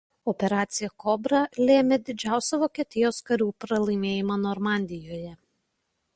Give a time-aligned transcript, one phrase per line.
[0.31, 5.33] Operacija „Kobra“ lėmė didžiausią Vokietijos karių pralaimėjimą Normandijoje.